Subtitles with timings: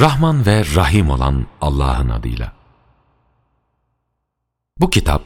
[0.00, 2.52] Rahman ve Rahim olan Allah'ın adıyla.
[4.78, 5.22] Bu kitap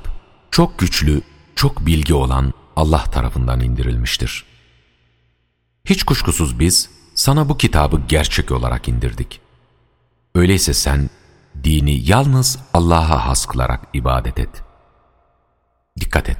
[0.50, 1.22] çok güçlü,
[1.56, 4.44] çok bilgi olan Allah tarafından indirilmiştir.
[5.84, 9.40] Hiç kuşkusuz biz sana bu kitabı gerçek olarak indirdik.
[10.34, 11.10] Öyleyse sen
[11.64, 14.62] dini yalnız Allah'a has kılarak ibadet et.
[16.00, 16.38] Dikkat et!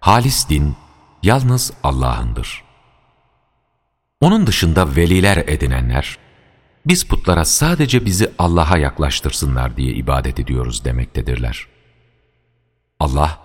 [0.00, 0.76] Halis din
[1.22, 2.64] yalnız Allah'ındır.
[4.20, 6.18] Onun dışında veliler edinenler,
[6.86, 11.66] biz putlara sadece bizi Allah'a yaklaştırsınlar diye ibadet ediyoruz demektedirler.
[13.00, 13.38] Allah,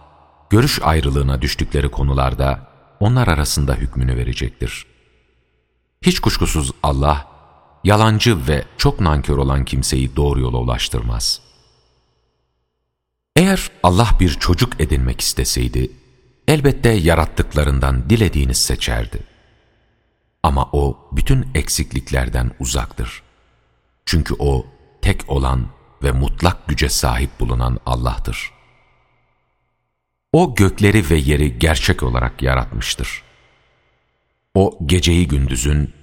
[0.50, 2.68] görüş ayrılığına düştükleri konularda
[3.00, 4.86] onlar arasında hükmünü verecektir.
[6.02, 7.28] Hiç kuşkusuz Allah,
[7.84, 11.42] yalancı ve çok nankör olan kimseyi doğru yola ulaştırmaz.
[13.36, 15.92] Eğer Allah bir çocuk edinmek isteseydi,
[16.48, 19.20] elbette yarattıklarından dilediğini seçerdi.
[20.44, 23.24] Ama o bütün eksikliklerden uzaktır.
[24.08, 24.66] Çünkü o
[25.02, 25.68] tek olan
[26.04, 28.52] ve mutlak güce sahip bulunan Allah'tır.
[30.34, 33.24] O gökleri ve yeri gerçek olarak yaratmıştır.
[34.54, 35.94] O geceyi gündüzün,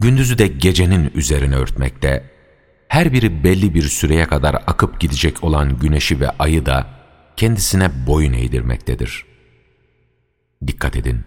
[0.00, 2.30] gündüzü de gecenin üzerine örtmekte,
[2.88, 6.86] her biri belli bir süreye kadar akıp gidecek olan güneşi ve ayı da
[7.36, 9.26] kendisine boyun eğdirmektedir.
[10.66, 11.24] Dikkat edin,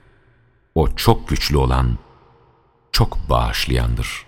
[0.76, 1.98] o çok güçlü olan,
[2.92, 4.25] çok bağışlayandır.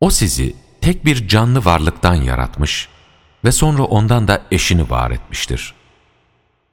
[0.00, 2.88] O sizi tek bir canlı varlıktan yaratmış
[3.44, 5.74] ve sonra ondan da eşini var etmiştir.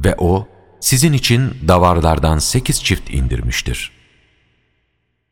[0.04, 0.48] Ve o,
[0.80, 3.92] sizin için davarlardan sekiz çift indirmiştir.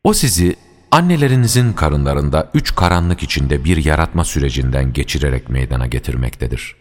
[0.04, 0.56] O sizi
[0.90, 6.76] annelerinizin karınlarında üç karanlık içinde bir yaratma sürecinden geçirerek meydana getirmektedir.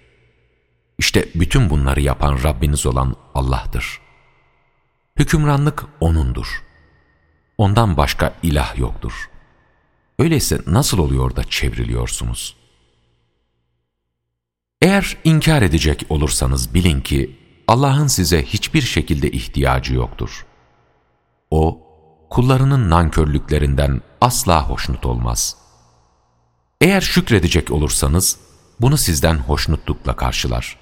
[0.98, 4.00] İşte bütün bunları yapan Rabbiniz olan Allah'tır.
[5.20, 6.64] Hükümranlık O'nundur.
[7.58, 9.31] Ondan başka ilah yoktur.
[10.22, 12.56] Öyleyse nasıl oluyor da çevriliyorsunuz?
[14.82, 20.46] Eğer inkar edecek olursanız bilin ki Allah'ın size hiçbir şekilde ihtiyacı yoktur.
[21.52, 21.82] O,
[22.30, 25.58] kullarının nankörlüklerinden asla hoşnut olmaz.
[26.82, 28.40] Eğer şükredecek olursanız,
[28.82, 30.78] bunu sizden hoşnutlukla karşılar.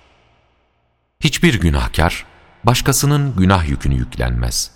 [1.20, 2.26] Hiçbir günahkar,
[2.64, 4.72] başkasının günah yükünü yüklenmez.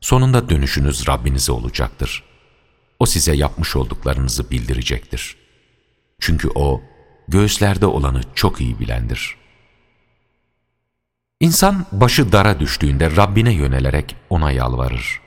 [0.00, 2.27] Sonunda dönüşünüz Rabbinize olacaktır.
[2.98, 5.36] O size yapmış olduklarınızı bildirecektir.
[6.20, 6.82] Çünkü O,
[7.28, 9.36] göğüslerde olanı çok iyi bilendir.
[11.40, 15.20] İnsan başı dara düştüğünde Rabbine yönelerek ona yalvarır.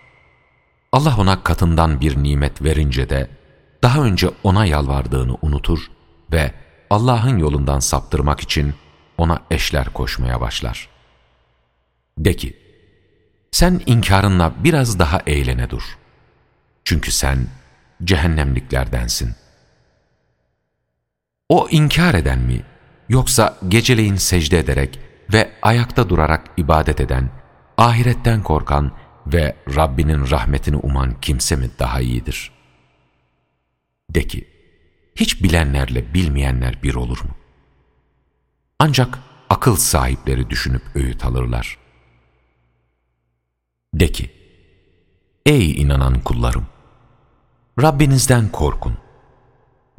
[0.91, 3.29] Allah ona katından bir nimet verince de
[3.83, 5.79] daha önce ona yalvardığını unutur
[6.31, 6.53] ve
[6.89, 8.73] Allah'ın yolundan saptırmak için
[9.17, 10.89] ona eşler koşmaya başlar.
[12.17, 12.57] De ki,
[13.51, 15.97] sen inkarınla biraz daha eğlene dur.
[16.83, 17.47] Çünkü sen
[18.03, 19.35] cehennemliklerdensin.
[21.49, 22.61] O inkar eden mi,
[23.09, 24.99] yoksa geceleyin secde ederek
[25.33, 27.29] ve ayakta durarak ibadet eden,
[27.77, 28.91] ahiretten korkan
[29.27, 32.51] ve Rabbinin rahmetini uman kimse mi daha iyidir?
[34.09, 34.47] De ki,
[35.15, 37.31] hiç bilenlerle bilmeyenler bir olur mu?
[38.79, 39.19] Ancak
[39.49, 41.77] akıl sahipleri düşünüp öğüt alırlar.
[43.93, 44.31] De ki,
[45.45, 46.70] ey inanan kullarım!
[47.79, 48.97] Rabbinizden korkun.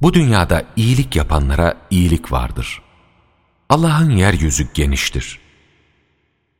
[0.02, 2.82] Bu dünyada iyilik yapanlara iyilik vardır.
[3.68, 5.40] Allah'ın yeryüzü geniştir.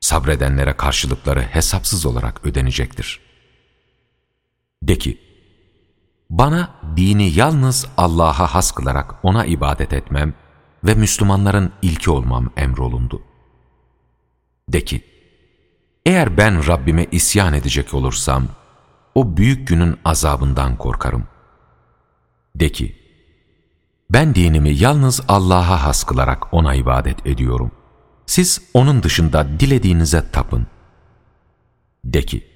[0.01, 3.21] Sabredenlere karşılıkları hesapsız olarak ödenecektir.
[4.83, 5.19] De ki,
[6.31, 10.35] bana dini yalnız Allah'a has kılarak ona ibadet etmem
[10.85, 13.23] ve Müslümanların ilki olmam emrolundu.
[14.69, 15.05] De ki,
[16.07, 18.49] eğer ben Rabbime isyan edecek olursam,
[19.15, 21.25] o büyük günün azabından korkarım.
[22.55, 22.97] De ki,
[24.11, 27.71] ben dinimi yalnız Allah'a has kılarak ona ibadet ediyorum.
[28.27, 30.67] Siz onun dışında dilediğinize tapın.
[32.05, 32.47] De ki,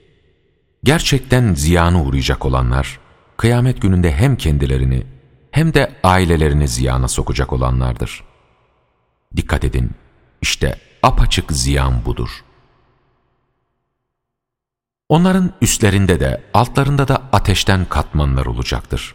[0.84, 3.00] gerçekten ziyana uğrayacak olanlar,
[3.36, 5.06] kıyamet gününde hem kendilerini
[5.50, 8.24] hem de ailelerini ziyana sokacak olanlardır.
[9.36, 9.90] Dikkat edin,
[10.42, 12.28] işte apaçık ziyan budur.
[15.08, 19.14] Onların üstlerinde de altlarında da ateşten katmanlar olacaktır.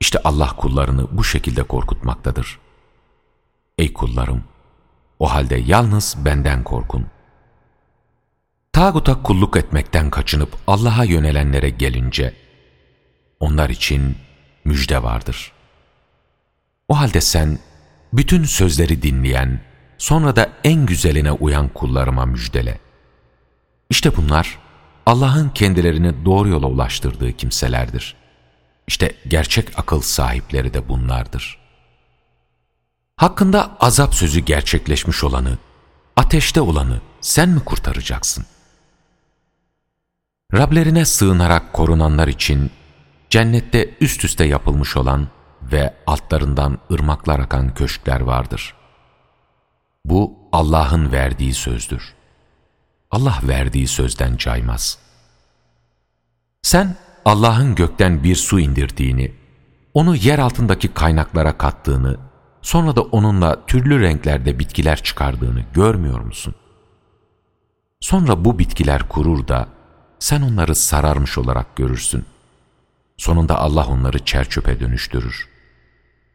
[0.00, 2.58] İşte Allah kullarını bu şekilde korkutmaktadır.
[3.78, 4.44] Ey kullarım!
[5.18, 7.06] O halde yalnız benden korkun.
[8.72, 12.34] Tağuta kulluk etmekten kaçınıp Allah'a yönelenlere gelince,
[13.40, 14.16] onlar için
[14.64, 15.52] müjde vardır.
[16.88, 17.58] O halde sen,
[18.12, 19.60] bütün sözleri dinleyen,
[19.98, 22.78] sonra da en güzeline uyan kullarıma müjdele.
[23.90, 24.58] İşte bunlar,
[25.06, 28.14] Allah'ın kendilerini doğru yola ulaştırdığı kimselerdir.
[28.86, 31.58] İşte gerçek akıl sahipleri de bunlardır.
[33.16, 35.58] Hakkında azap sözü gerçekleşmiş olanı,
[36.16, 38.44] ateşte olanı sen mi kurtaracaksın?
[40.54, 42.70] Rablerine sığınarak korunanlar için
[43.30, 45.28] cennette üst üste yapılmış olan
[45.62, 48.74] ve altlarından ırmaklar akan köşkler vardır.
[50.04, 52.14] Bu Allah'ın verdiği sözdür.
[53.12, 54.98] Allah verdiği sözden caymaz.
[56.62, 59.34] Sen Allah'ın gökten bir su indirdiğini,
[59.94, 62.16] onu yer altındaki kaynaklara kattığını,
[62.62, 66.54] sonra da onunla türlü renklerde bitkiler çıkardığını görmüyor musun?
[68.00, 69.68] Sonra bu bitkiler kurur da
[70.18, 72.24] sen onları sararmış olarak görürsün.
[73.16, 75.48] Sonunda Allah onları çerçöpe dönüştürür.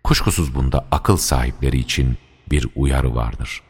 [0.04, 2.18] Kuşkusuz bunda akıl sahipleri için
[2.52, 3.62] bir uyarı vardır.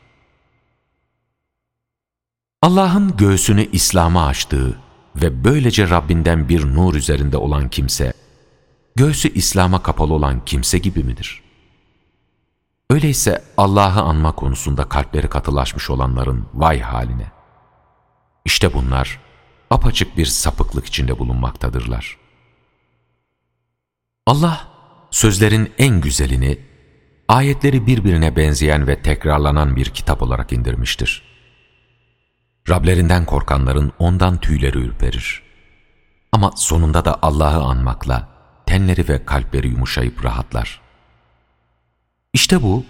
[2.61, 4.79] Allah'ın göğsünü İslam'a açtığı
[5.15, 8.13] ve böylece Rabbinden bir nur üzerinde olan kimse,
[8.95, 11.43] göğsü İslam'a kapalı olan kimse gibi midir?
[12.89, 17.31] Öyleyse Allah'ı anma konusunda kalpleri katılaşmış olanların vay haline.
[18.45, 19.19] İşte bunlar
[19.69, 22.17] apaçık bir sapıklık içinde bulunmaktadırlar.
[24.27, 24.67] Allah,
[25.11, 26.59] sözlerin en güzelini,
[27.27, 31.26] ayetleri birbirine benzeyen ve tekrarlanan bir kitap olarak indirmiştir.
[32.69, 35.41] Rablerinden korkanların ondan tüyleri ürperir.
[36.31, 38.27] Ama sonunda da Allah'ı anmakla
[38.65, 40.81] tenleri ve kalpleri yumuşayıp rahatlar.
[42.33, 42.85] İşte bu,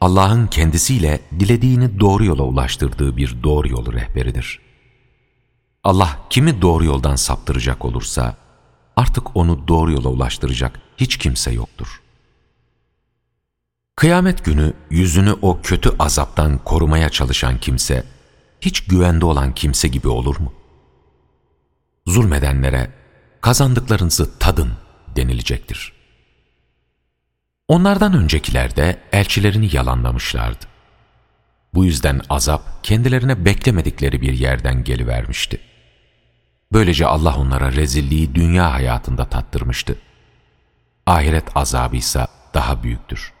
[0.00, 4.60] Allah'ın kendisiyle dilediğini doğru yola ulaştırdığı bir doğru yolu rehberidir.
[5.84, 8.36] Allah kimi doğru yoldan saptıracak olursa,
[8.96, 12.02] artık onu doğru yola ulaştıracak hiç kimse yoktur.
[13.96, 18.04] Kıyamet günü yüzünü o kötü azaptan korumaya çalışan kimse,
[18.60, 20.52] hiç güvende olan kimse gibi olur mu?
[22.06, 22.90] Zulmedenlere
[23.40, 24.72] kazandıklarınızı tadın
[25.16, 25.92] denilecektir.
[27.68, 30.64] Onlardan öncekiler de elçilerini yalanlamışlardı.
[31.74, 35.60] Bu yüzden azap kendilerine beklemedikleri bir yerden gelivermişti.
[36.72, 39.98] Böylece Allah onlara rezilliği dünya hayatında tattırmıştı.
[41.06, 43.32] Ahiret azabı ise daha büyüktür.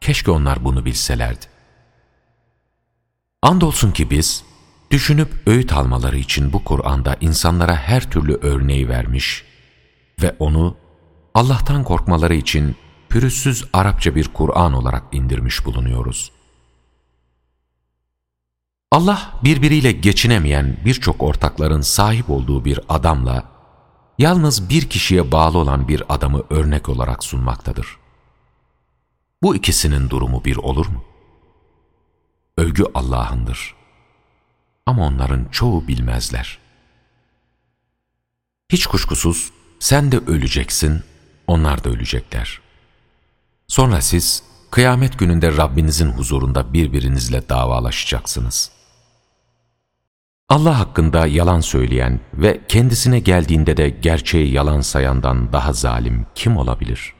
[0.00, 1.53] Keşke onlar bunu bilselerdi.
[3.44, 4.44] Andolsun ki biz,
[4.90, 9.44] düşünüp öğüt almaları için bu Kur'an'da insanlara her türlü örneği vermiş
[10.22, 10.76] ve onu
[11.34, 12.76] Allah'tan korkmaları için
[13.08, 16.32] pürüzsüz Arapça bir Kur'an olarak indirmiş bulunuyoruz.
[18.92, 23.44] Allah birbiriyle geçinemeyen birçok ortakların sahip olduğu bir adamla,
[24.18, 27.86] yalnız bir kişiye bağlı olan bir adamı örnek olarak sunmaktadır.
[29.42, 31.13] Bu ikisinin durumu bir olur mu?
[32.58, 33.74] Övgü Allah'ındır.
[34.86, 36.58] Ama onların çoğu bilmezler.
[38.68, 41.02] Hiç kuşkusuz sen de öleceksin,
[41.46, 42.60] onlar da ölecekler.
[43.68, 48.70] Sonra siz kıyamet gününde Rabbinizin huzurunda birbirinizle davalaşacaksınız.
[50.48, 57.14] Allah hakkında yalan söyleyen ve kendisine geldiğinde de gerçeği yalan sayandan daha zalim kim olabilir?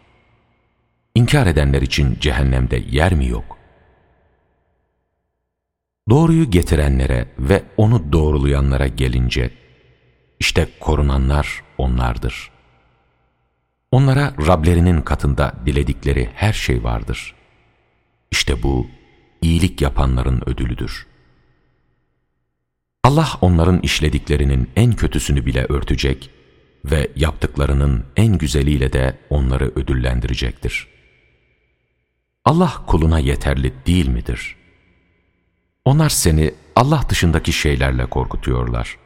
[1.14, 3.53] İnkar edenler için cehennemde yer mi yok?
[6.10, 9.50] Doğruyu getirenlere ve onu doğrulayanlara gelince,
[10.40, 12.50] işte korunanlar onlardır.
[13.90, 17.34] Onlara Rablerinin katında diledikleri her şey vardır.
[18.30, 18.86] İşte bu,
[19.42, 21.06] iyilik yapanların ödülüdür.
[23.04, 26.30] Allah onların işlediklerinin en kötüsünü bile örtecek
[26.84, 30.88] ve yaptıklarının en güzeliyle de onları ödüllendirecektir.
[32.44, 34.63] Allah kuluna yeterli değil midir?''
[35.84, 38.98] Onlar seni Allah dışındaki şeylerle korkutuyorlar.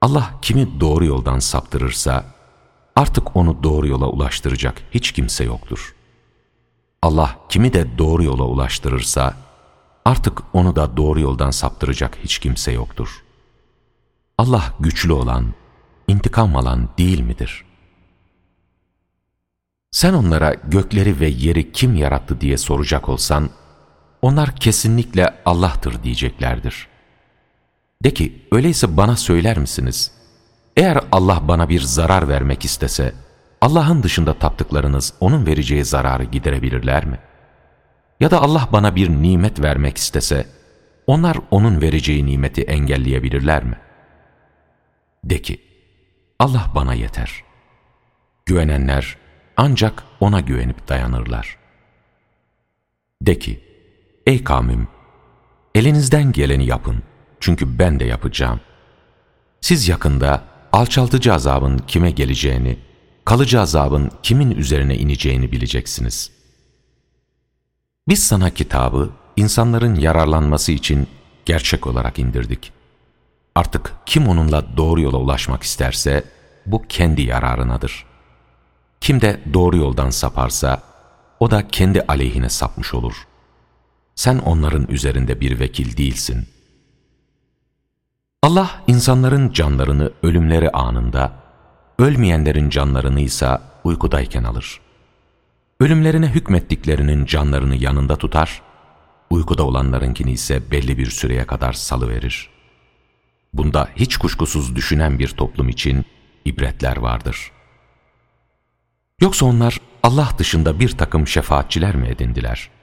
[0.00, 2.24] Allah kimi doğru yoldan saptırırsa,
[2.96, 5.94] artık onu doğru yola ulaştıracak hiç kimse yoktur.
[7.02, 9.36] Allah kimi de doğru yola ulaştırırsa,
[10.04, 13.24] artık onu da doğru yoldan saptıracak hiç kimse yoktur.
[14.38, 15.54] Allah güçlü olan,
[16.08, 17.64] intikam alan değil midir?
[19.90, 23.50] Sen onlara gökleri ve yeri kim yarattı diye soracak olsan,
[24.22, 26.88] onlar kesinlikle Allah'tır diyeceklerdir.
[28.04, 30.12] De ki, öyleyse bana söyler misiniz?
[30.76, 33.14] Eğer Allah bana bir zarar vermek istese,
[33.60, 37.18] Allah'ın dışında taptıklarınız onun vereceği zararı giderebilirler mi?
[38.20, 40.46] Ya da Allah bana bir nimet vermek istese,
[41.06, 43.78] onlar onun vereceği nimeti engelleyebilirler mi?
[45.24, 45.60] De ki,
[46.38, 47.44] Allah bana yeter.
[48.46, 49.16] Güvenenler
[49.56, 51.58] ancak ona güvenip dayanırlar.
[53.22, 53.67] De ki,
[54.28, 54.88] Ey kavmim!
[55.74, 57.02] Elinizden geleni yapın.
[57.40, 58.60] Çünkü ben de yapacağım.
[59.60, 62.78] Siz yakında alçaltıcı azabın kime geleceğini,
[63.24, 66.30] kalıcı azabın kimin üzerine ineceğini bileceksiniz.
[68.08, 71.08] Biz sana kitabı insanların yararlanması için
[71.44, 72.72] gerçek olarak indirdik.
[73.54, 76.24] Artık kim onunla doğru yola ulaşmak isterse
[76.66, 78.06] bu kendi yararınadır.
[79.00, 80.82] Kim de doğru yoldan saparsa
[81.40, 83.28] o da kendi aleyhine sapmış olur.
[84.18, 86.46] Sen onların üzerinde bir vekil değilsin.
[88.42, 91.32] Allah insanların canlarını ölümleri anında,
[91.98, 94.80] ölmeyenlerin canlarını ise uykudayken alır.
[95.80, 98.62] Ölümlerine hükmettiklerinin canlarını yanında tutar,
[99.30, 102.50] uykuda olanlarınkini ise belli bir süreye kadar salıverir.
[103.52, 106.04] Bunda hiç kuşkusuz düşünen bir toplum için
[106.44, 107.50] ibretler vardır.
[109.20, 112.77] Yoksa onlar Allah dışında bir takım şefaatçiler mi edindiler?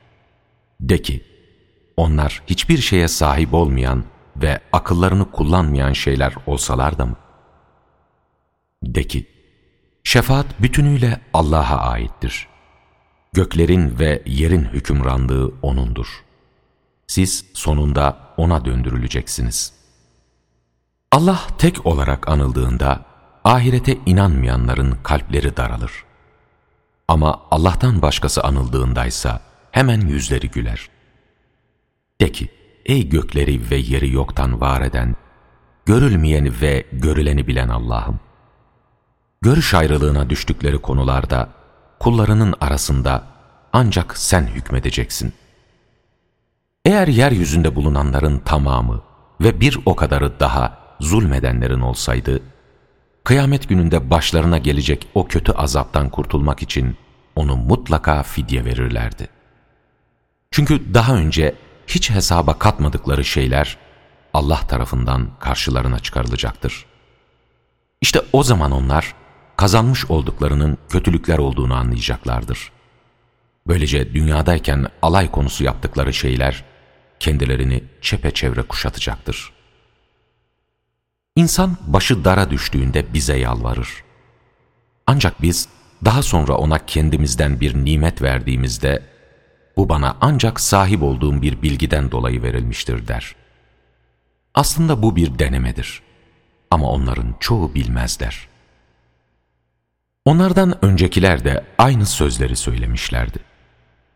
[0.80, 1.24] De ki,
[1.98, 4.04] onlar hiçbir şeye sahip olmayan
[4.36, 7.16] ve akıllarını kullanmayan şeyler olsalar da mı?
[8.84, 9.26] De ki,
[10.04, 12.48] şefaat bütünüyle Allah'a aittir.
[13.34, 16.24] Göklerin ve yerin hükümranlığı O'nundur.
[17.08, 19.74] Siz sonunda O'na döndürüleceksiniz.
[21.12, 23.06] Allah tek olarak anıldığında,
[23.44, 26.06] ahirete inanmayanların kalpleri daralır.
[27.08, 29.42] Ama Allah'tan başkası anıldığındaysa
[29.76, 30.90] hemen yüzleri güler.
[32.22, 32.50] De ki,
[32.86, 35.16] ey gökleri ve yeri yoktan var eden,
[35.86, 38.20] görülmeyeni ve görüleni bilen Allah'ım!
[39.42, 41.50] Görüş ayrılığına düştükleri konularda,
[42.00, 43.24] kullarının arasında
[43.74, 45.34] ancak sen hükmedeceksin.
[46.86, 49.02] Eğer yeryüzünde bulunanların tamamı
[49.42, 52.40] ve bir o kadarı daha zulmedenlerin olsaydı,
[53.24, 56.98] kıyamet gününde başlarına gelecek o kötü azaptan kurtulmak için
[57.36, 59.35] onu mutlaka fidye verirlerdi.
[60.56, 61.56] Çünkü daha önce
[61.88, 63.78] hiç hesaba katmadıkları şeyler
[64.34, 66.86] Allah tarafından karşılarına çıkarılacaktır.
[68.02, 69.16] İşte o zaman onlar
[69.58, 72.72] kazanmış olduklarının kötülükler olduğunu anlayacaklardır.
[73.68, 76.64] Böylece dünyadayken alay konusu yaptıkları şeyler
[77.20, 79.54] kendilerini çepeçevre kuşatacaktır.
[81.36, 83.90] İnsan başı dara düştüğünde bize yalvarır.
[85.08, 85.70] Ancak biz
[86.06, 89.15] daha sonra ona kendimizden bir nimet verdiğimizde
[89.78, 93.36] bu bana ancak sahip olduğum bir bilgiden dolayı verilmiştir der.
[94.54, 96.02] Aslında bu bir denemedir.
[96.72, 98.48] Ama onların çoğu bilmezler.
[100.26, 103.40] Onlardan öncekiler de aynı sözleri söylemişlerdi.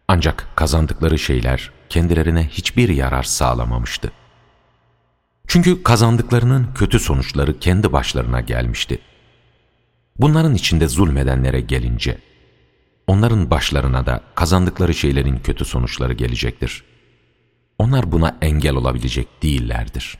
[0.07, 4.11] Ancak kazandıkları şeyler kendilerine hiçbir yarar sağlamamıştı.
[5.47, 8.99] Çünkü kazandıklarının kötü sonuçları kendi başlarına gelmişti.
[10.19, 12.17] Bunların içinde zulmedenlere gelince,
[13.09, 16.83] onların başlarına da kazandıkları şeylerin kötü sonuçları gelecektir.
[17.77, 20.17] Onlar buna engel olabilecek değillerdir.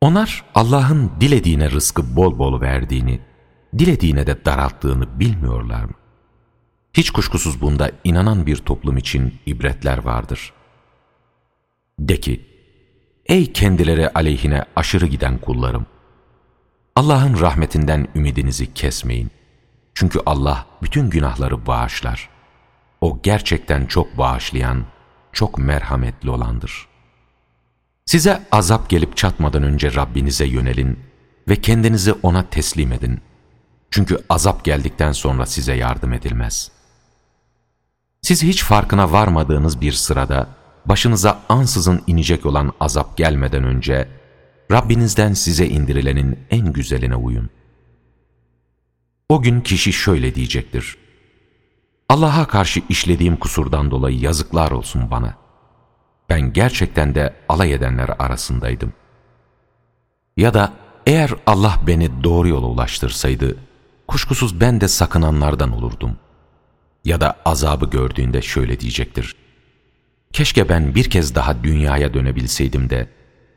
[0.00, 3.20] Onlar Allah'ın dilediğine rızkı bol bol verdiğini,
[3.78, 5.94] dilediğine de daralttığını bilmiyorlar mı?
[6.92, 10.52] Hiç kuşkusuz bunda inanan bir toplum için ibretler vardır.
[11.98, 12.46] De ki,
[13.26, 15.86] ey kendileri aleyhine aşırı giden kullarım!
[16.96, 19.30] Allah'ın rahmetinden ümidinizi kesmeyin.
[20.00, 22.28] Çünkü Allah bütün günahları bağışlar.
[23.00, 24.84] O gerçekten çok bağışlayan,
[25.32, 26.88] çok merhametli olandır.
[28.06, 30.98] Size azap gelip çatmadan önce Rabbinize yönelin
[31.48, 33.20] ve kendinizi O'na teslim edin.
[33.90, 36.70] Çünkü azap geldikten sonra size yardım edilmez.
[38.22, 40.48] Siz hiç farkına varmadığınız bir sırada,
[40.86, 44.08] başınıza ansızın inecek olan azap gelmeden önce,
[44.72, 47.50] Rabbinizden size indirilenin en güzeline uyun.
[49.30, 50.96] O gün kişi şöyle diyecektir.
[52.08, 55.34] Allah'a karşı işlediğim kusurdan dolayı yazıklar olsun bana.
[56.28, 58.92] Ben gerçekten de alay edenler arasındaydım.
[60.36, 60.72] Ya da
[61.06, 63.56] eğer Allah beni doğru yola ulaştırsaydı,
[64.08, 66.16] kuşkusuz ben de sakınanlardan olurdum.
[67.04, 69.36] Ya da azabı gördüğünde şöyle diyecektir.
[70.32, 73.10] Keşke ben bir kez daha dünyaya dönebilseydim de,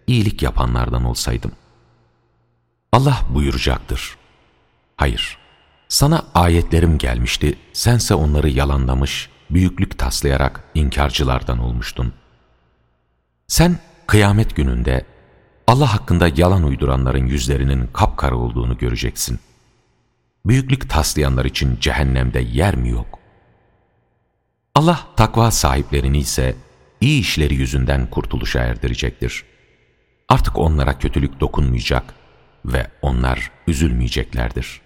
[0.07, 1.51] iyilik yapanlardan olsaydım.
[2.91, 4.17] Allah buyuracaktır.
[4.97, 5.42] Hayır,
[5.93, 12.13] sana ayetlerim gelmişti, sense onları yalanlamış, büyüklük taslayarak inkarcılardan olmuştun.
[13.47, 15.05] Sen kıyamet gününde
[15.67, 19.39] Allah hakkında yalan uyduranların yüzlerinin kapkara olduğunu göreceksin.
[20.45, 23.19] Büyüklük taslayanlar için cehennemde yer mi yok?
[24.75, 26.55] Allah takva sahiplerini ise
[27.01, 29.43] iyi işleri yüzünden kurtuluşa erdirecektir.
[30.29, 32.13] Artık onlara kötülük dokunmayacak
[32.65, 34.82] ve onlar üzülmeyeceklerdir.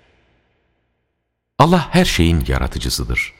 [1.59, 3.33] Allah her şeyin yaratıcısıdır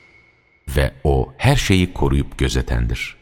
[0.75, 3.17] ve O her şeyi koruyup gözetendir.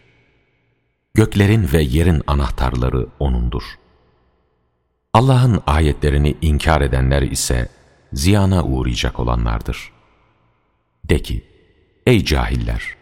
[1.14, 3.64] Göklerin ve yerin anahtarları O'nundur.
[5.14, 7.70] Allah'ın ayetlerini inkar edenler ise
[8.14, 9.92] ziyana uğrayacak olanlardır.
[11.06, 11.46] De ki,
[12.06, 12.96] ey cahiller!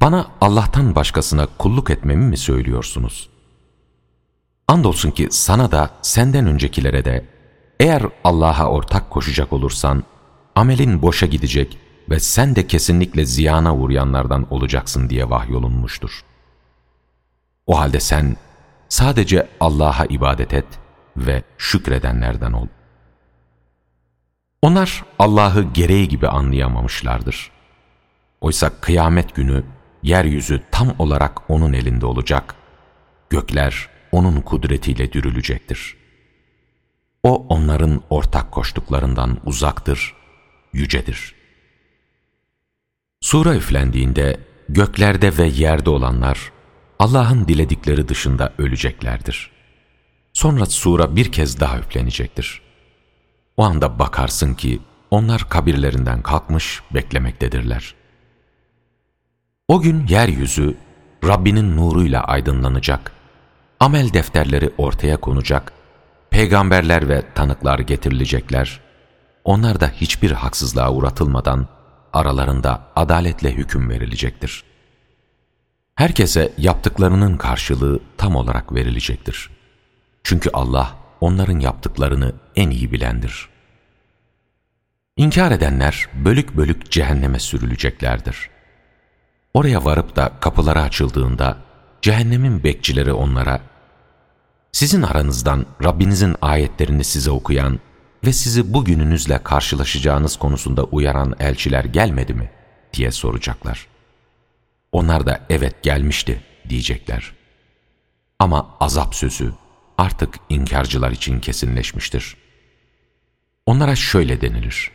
[0.00, 3.30] Bana Allah'tan başkasına kulluk etmemi mi söylüyorsunuz?
[4.68, 7.24] Andolsun ki sana da senden öncekilere de
[7.80, 10.04] eğer Allah'a ortak koşacak olursan
[10.54, 11.78] amelin boşa gidecek
[12.10, 16.24] ve sen de kesinlikle ziyana uğrayanlardan olacaksın diye vahyolunmuştur.
[17.66, 18.36] O halde sen
[18.88, 20.66] sadece Allah'a ibadet et
[21.16, 22.66] ve şükredenlerden ol.
[24.62, 27.50] Onlar Allah'ı gereği gibi anlayamamışlardır.
[28.40, 29.64] Oysa kıyamet günü
[30.02, 32.54] yeryüzü tam olarak O'nun elinde olacak,
[33.30, 35.96] gökler O'nun kudretiyle dürülecektir.
[37.22, 40.14] O onların ortak koştuklarından uzaktır,
[40.72, 41.34] yücedir.
[43.20, 46.52] Sura üflendiğinde göklerde ve yerde olanlar
[46.98, 49.50] Allah'ın diledikleri dışında öleceklerdir.
[50.32, 52.62] Sonra sura bir kez daha üflenecektir.
[53.56, 57.94] O anda bakarsın ki onlar kabirlerinden kalkmış beklemektedirler.
[59.68, 60.76] O gün yeryüzü
[61.24, 63.12] Rabbinin nuruyla aydınlanacak,
[63.80, 65.72] amel defterleri ortaya konacak,
[66.30, 68.80] peygamberler ve tanıklar getirilecekler,
[69.50, 71.68] onlar da hiçbir haksızlığa uğratılmadan
[72.12, 74.64] aralarında adaletle hüküm verilecektir.
[75.94, 79.50] Herkese yaptıklarının karşılığı tam olarak verilecektir.
[80.24, 83.48] Çünkü Allah onların yaptıklarını en iyi bilendir.
[85.16, 88.50] İnkar edenler bölük bölük cehenneme sürüleceklerdir.
[89.54, 91.56] Oraya varıp da kapıları açıldığında
[92.02, 93.60] cehennemin bekçileri onlara
[94.72, 97.80] sizin aranızdan Rabbinizin ayetlerini size okuyan
[98.24, 102.50] ve sizi bugününüzle karşılaşacağınız konusunda uyaran elçiler gelmedi mi?
[102.92, 103.86] diye soracaklar.
[104.92, 107.32] Onlar da evet gelmişti diyecekler.
[108.38, 109.52] Ama azap sözü
[109.98, 112.36] artık inkarcılar için kesinleşmiştir.
[113.66, 114.90] Onlara şöyle denilir.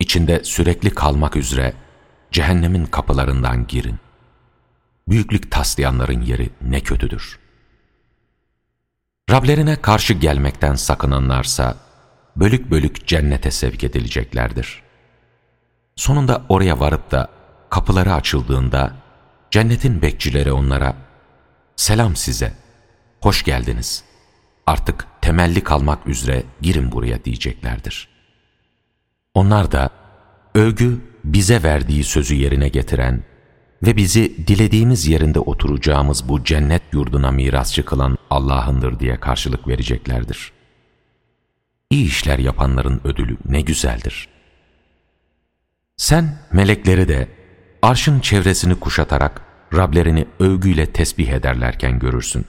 [0.00, 1.74] İçinde sürekli kalmak üzere
[2.32, 3.98] cehennemin kapılarından girin.
[5.08, 7.38] Büyüklük taslayanların yeri ne kötüdür.
[9.30, 11.76] Rablerine karşı gelmekten sakınanlarsa,
[12.40, 14.82] bölük bölük cennete sevk edileceklerdir.
[15.96, 17.28] Sonunda oraya varıp da
[17.70, 18.92] kapıları açıldığında
[19.50, 20.96] cennetin bekçileri onlara
[21.76, 22.52] ''Selam size,
[23.20, 24.04] hoş geldiniz.
[24.66, 28.08] Artık temelli kalmak üzere girin buraya.'' diyeceklerdir.
[29.34, 29.90] Onlar da
[30.54, 33.22] övgü bize verdiği sözü yerine getiren
[33.82, 40.57] ve bizi dilediğimiz yerinde oturacağımız bu cennet yurduna mirasçı kılan Allah'ındır diye karşılık vereceklerdir.
[41.90, 44.28] İyi işler yapanların ödülü ne güzeldir.
[45.96, 47.28] Sen melekleri de
[47.82, 49.42] arşın çevresini kuşatarak
[49.74, 52.44] Rablerini övgüyle tesbih ederlerken görürsün.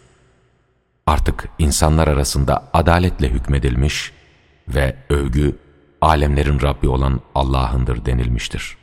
[1.05, 4.11] Artık insanlar arasında adaletle hükmedilmiş
[4.67, 5.55] ve övgü
[6.01, 8.78] alemlerin Rabbi olan Allah'ındır denilmiştir.''